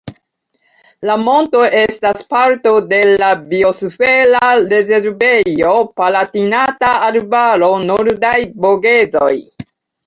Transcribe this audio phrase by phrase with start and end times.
[1.09, 4.43] La monto estas parto de la biosfera
[4.73, 9.33] rezervejo Palatinata Arbaro-Nordaj Vogezoj.